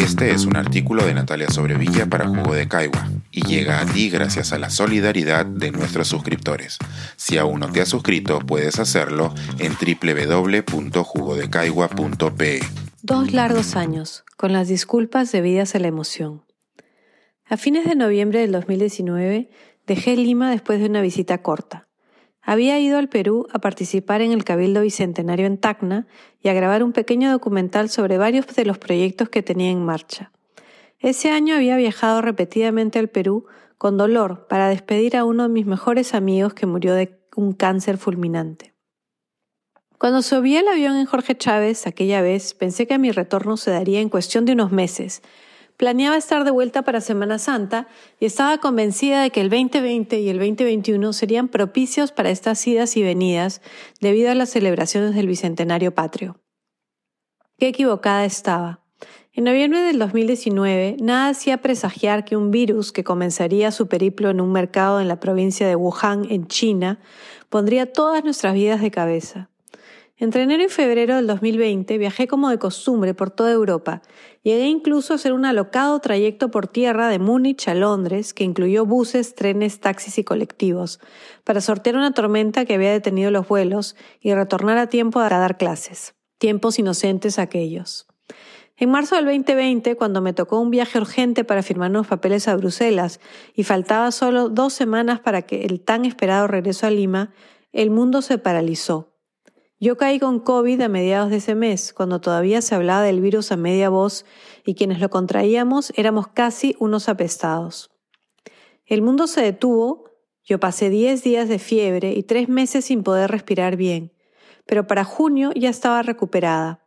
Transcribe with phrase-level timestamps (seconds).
[0.00, 4.08] Este es un artículo de Natalia Sobrevilla para Jugo de Caigua y llega a ti
[4.08, 6.78] gracias a la solidaridad de nuestros suscriptores.
[7.16, 12.60] Si aún no te has suscrito, puedes hacerlo en www.jugodecaigua.pe.
[13.02, 16.46] Dos largos años, con las disculpas debidas a la emoción.
[17.44, 19.50] A fines de noviembre del 2019
[19.86, 21.89] dejé Lima después de una visita corta.
[22.42, 26.06] Había ido al Perú a participar en el Cabildo Bicentenario en Tacna
[26.42, 30.32] y a grabar un pequeño documental sobre varios de los proyectos que tenía en marcha.
[30.98, 33.46] Ese año había viajado repetidamente al Perú
[33.78, 37.96] con dolor para despedir a uno de mis mejores amigos que murió de un cáncer
[37.96, 38.74] fulminante.
[39.98, 44.00] Cuando subí el avión en Jorge Chávez aquella vez, pensé que mi retorno se daría
[44.00, 45.22] en cuestión de unos meses,
[45.80, 47.88] Planeaba estar de vuelta para Semana Santa
[48.18, 52.98] y estaba convencida de que el 2020 y el 2021 serían propicios para estas idas
[52.98, 53.62] y venidas
[53.98, 56.38] debido a las celebraciones del Bicentenario Patrio.
[57.56, 58.80] Qué equivocada estaba.
[59.32, 64.42] En noviembre del 2019, nada hacía presagiar que un virus que comenzaría su periplo en
[64.42, 66.98] un mercado en la provincia de Wuhan, en China,
[67.48, 69.49] pondría todas nuestras vidas de cabeza.
[70.20, 74.02] Entre enero y febrero del 2020 viajé como de costumbre por toda Europa.
[74.42, 78.84] Llegué incluso a hacer un alocado trayecto por tierra de Múnich a Londres, que incluyó
[78.84, 81.00] buses, trenes, taxis y colectivos,
[81.42, 85.56] para sortear una tormenta que había detenido los vuelos y retornar a tiempo a dar
[85.56, 86.14] clases.
[86.36, 88.06] Tiempos inocentes aquellos.
[88.76, 92.56] En marzo del 2020, cuando me tocó un viaje urgente para firmar unos papeles a
[92.56, 93.20] Bruselas
[93.54, 97.32] y faltaba solo dos semanas para que el tan esperado regreso a Lima,
[97.72, 99.09] el mundo se paralizó.
[99.82, 103.50] Yo caí con COVID a mediados de ese mes, cuando todavía se hablaba del virus
[103.50, 104.26] a media voz
[104.66, 107.90] y quienes lo contraíamos éramos casi unos apestados.
[108.84, 110.10] El mundo se detuvo,
[110.44, 114.12] yo pasé 10 días de fiebre y tres meses sin poder respirar bien,
[114.66, 116.84] pero para junio ya estaba recuperada.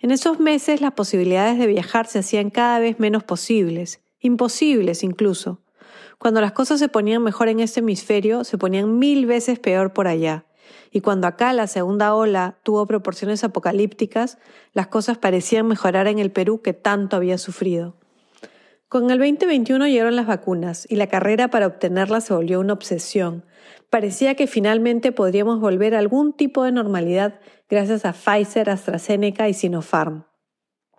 [0.00, 5.62] En esos meses las posibilidades de viajar se hacían cada vez menos posibles, imposibles incluso.
[6.18, 10.08] Cuando las cosas se ponían mejor en este hemisferio, se ponían mil veces peor por
[10.08, 10.44] allá.
[10.90, 14.38] Y cuando acá la segunda ola tuvo proporciones apocalípticas,
[14.72, 17.96] las cosas parecían mejorar en el Perú que tanto había sufrido.
[18.88, 23.46] Con el 2021 llegaron las vacunas y la carrera para obtenerlas se volvió una obsesión.
[23.88, 27.40] Parecía que finalmente podríamos volver a algún tipo de normalidad
[27.70, 30.26] gracias a Pfizer, AstraZeneca y Sinopharm.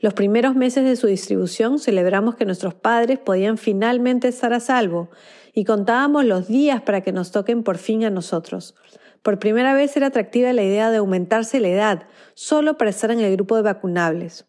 [0.00, 5.10] Los primeros meses de su distribución celebramos que nuestros padres podían finalmente estar a salvo
[5.54, 8.76] y contábamos los días para que nos toquen por fin a nosotros.
[9.22, 12.02] Por primera vez era atractiva la idea de aumentarse la edad,
[12.34, 14.46] solo para estar en el grupo de vacunables.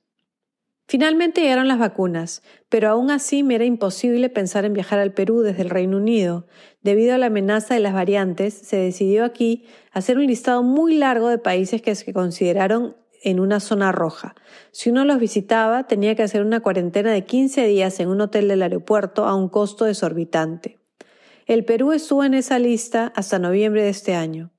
[0.89, 5.41] Finalmente llegaron las vacunas, pero aún así me era imposible pensar en viajar al Perú
[5.41, 6.47] desde el Reino Unido.
[6.81, 11.29] Debido a la amenaza de las variantes, se decidió aquí hacer un listado muy largo
[11.29, 14.33] de países que se consideraron en una zona roja.
[14.71, 18.47] Si uno los visitaba, tenía que hacer una cuarentena de 15 días en un hotel
[18.47, 20.79] del aeropuerto a un costo desorbitante.
[21.45, 24.51] El Perú estuvo en esa lista hasta noviembre de este año.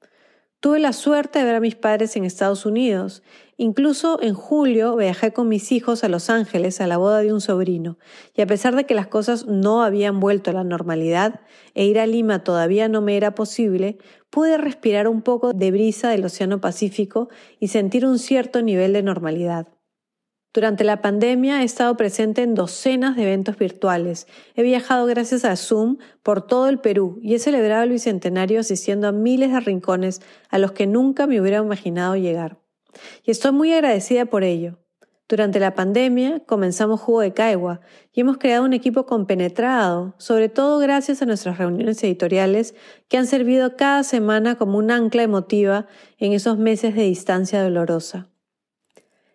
[0.60, 3.22] Tuve la suerte de ver a mis padres en Estados Unidos.
[3.56, 7.40] Incluso en julio viajé con mis hijos a Los Ángeles a la boda de un
[7.40, 7.96] sobrino,
[8.36, 11.40] y a pesar de que las cosas no habían vuelto a la normalidad
[11.74, 13.96] e ir a Lima todavía no me era posible,
[14.28, 19.02] pude respirar un poco de brisa del Océano Pacífico y sentir un cierto nivel de
[19.02, 19.79] normalidad.
[20.52, 24.26] Durante la pandemia he estado presente en docenas de eventos virtuales.
[24.56, 29.06] He viajado gracias a Zoom por todo el Perú y he celebrado el Bicentenario asistiendo
[29.06, 32.58] a miles de rincones a los que nunca me hubiera imaginado llegar.
[33.24, 34.78] Y estoy muy agradecida por ello.
[35.28, 37.80] Durante la pandemia comenzamos Jugo de Caigua
[38.12, 42.74] y hemos creado un equipo compenetrado, sobre todo gracias a nuestras reuniones editoriales
[43.06, 45.86] que han servido cada semana como un ancla emotiva
[46.18, 48.26] en esos meses de distancia dolorosa.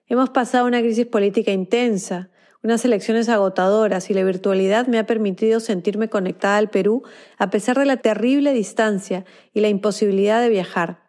[0.07, 2.29] Hemos pasado una crisis política intensa,
[2.61, 7.03] unas elecciones agotadoras y la virtualidad me ha permitido sentirme conectada al Perú
[7.37, 11.05] a pesar de la terrible distancia y la imposibilidad de viajar.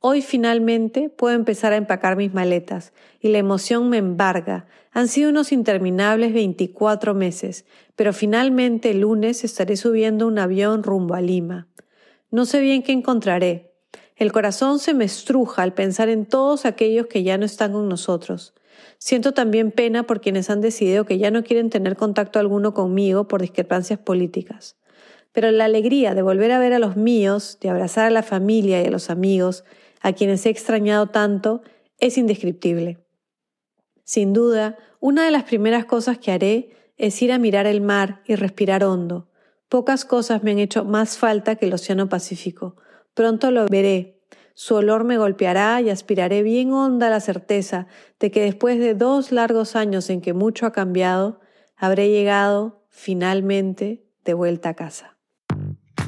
[0.00, 4.66] Hoy finalmente puedo empezar a empacar mis maletas y la emoción me embarga.
[4.92, 11.14] Han sido unos interminables 24 meses, pero finalmente el lunes estaré subiendo un avión rumbo
[11.14, 11.68] a Lima.
[12.30, 13.71] No sé bien qué encontraré,
[14.22, 17.88] el corazón se me estruja al pensar en todos aquellos que ya no están con
[17.88, 18.54] nosotros.
[18.98, 23.26] Siento también pena por quienes han decidido que ya no quieren tener contacto alguno conmigo
[23.26, 24.76] por discrepancias políticas.
[25.32, 28.82] Pero la alegría de volver a ver a los míos, de abrazar a la familia
[28.82, 29.64] y a los amigos,
[30.00, 31.62] a quienes he extrañado tanto,
[31.98, 32.98] es indescriptible.
[34.04, 38.22] Sin duda, una de las primeras cosas que haré es ir a mirar el mar
[38.26, 39.28] y respirar hondo.
[39.68, 42.76] Pocas cosas me han hecho más falta que el Océano Pacífico.
[43.14, 44.11] Pronto lo veré.
[44.54, 47.86] Su olor me golpeará y aspiraré bien honda la certeza
[48.20, 51.40] de que después de dos largos años en que mucho ha cambiado,
[51.76, 55.16] habré llegado, finalmente, de vuelta a casa.